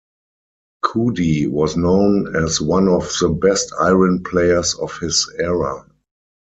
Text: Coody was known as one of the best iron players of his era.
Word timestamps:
Coody 0.83 1.47
was 1.47 1.77
known 1.77 2.35
as 2.35 2.59
one 2.59 2.87
of 2.87 3.03
the 3.21 3.29
best 3.29 3.71
iron 3.79 4.23
players 4.23 4.73
of 4.73 4.97
his 4.97 5.31
era. 5.37 5.85